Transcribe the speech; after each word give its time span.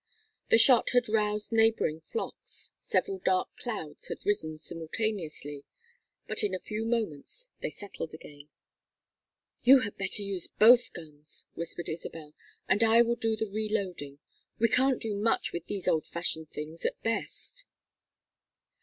The 0.49 0.57
shot 0.57 0.89
had 0.93 1.07
roused 1.07 1.51
neighboring 1.53 2.01
flocks; 2.11 2.71
several 2.79 3.19
dark 3.19 3.55
clouds 3.57 4.07
had 4.07 4.25
risen 4.25 4.57
simultaneously, 4.57 5.63
but 6.25 6.43
in 6.43 6.55
a 6.55 6.59
few 6.59 6.87
moments 6.87 7.51
they 7.61 7.69
settled 7.69 8.11
again. 8.11 8.49
"You 9.61 9.81
had 9.81 9.99
better 9.99 10.23
use 10.23 10.47
both 10.47 10.91
guns," 10.93 11.45
whispered 11.53 11.87
Isabel, 11.87 12.33
"and 12.67 12.83
I 12.83 13.03
will 13.03 13.15
do 13.15 13.35
the 13.35 13.51
reloading. 13.51 14.17
We 14.57 14.69
can't 14.69 14.99
do 14.99 15.13
much 15.13 15.51
with 15.53 15.67
these 15.67 15.87
old 15.87 16.07
fashioned 16.07 16.49
things 16.49 16.83
at 16.83 16.99
best." 17.03 17.65